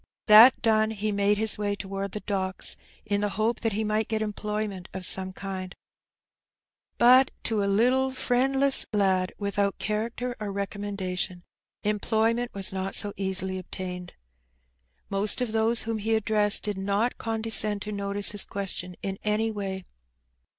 That 0.25 0.59
done, 0.63 0.89
he 0.89 1.11
made 1.11 1.37
his 1.37 1.59
way 1.59 1.75
toward 1.75 2.13
the 2.13 2.21
docks, 2.21 2.75
in 3.05 3.21
the 3.21 3.29
hope 3.29 3.59
tiiat 3.61 3.73
he 3.73 3.83
might 3.83 4.07
get 4.07 4.23
employment 4.23 4.89
of 4.95 5.05
some 5.05 5.31
kind. 5.31 5.75
But 6.97 7.29
to 7.43 7.61
a 7.61 7.67
Uttie 7.67 7.91
Adbipt. 7.91 8.23
203 8.23 8.35
friendlesB 8.37 8.85
lad, 8.93 9.33
witlioiit 9.39 9.73
eliaracter 9.75 10.33
or 10.39 10.47
recommemdatioii, 10.51 11.43
employ 11.83 12.33
ment 12.33 12.51
was 12.51 12.73
not 12.73 12.95
so 12.95 13.13
easily 13.15 13.59
obtained. 13.59 14.13
Most 15.11 15.39
of 15.39 15.51
those 15.51 15.83
whom 15.83 15.99
he 15.99 16.15
addressed 16.15 16.63
did 16.63 16.79
not 16.79 17.19
condescend 17.19 17.83
to 17.83 17.91
notice 17.91 18.31
his 18.31 18.43
question 18.43 18.95
in 19.03 19.19
anj 19.23 19.53
way. 19.53 19.85